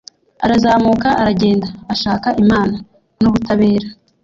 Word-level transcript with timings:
Arazamuka 0.45 1.09
aragenda 1.21 1.67
ashaka 1.93 2.27
imana 2.43 2.75
nubutabera 3.21 3.87